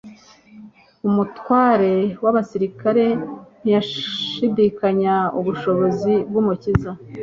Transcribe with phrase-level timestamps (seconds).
[1.07, 1.91] Umutware
[2.23, 3.05] w'abasirikare
[3.61, 6.91] ntiyashidikanyaga ubushobozi bw'Umukiza.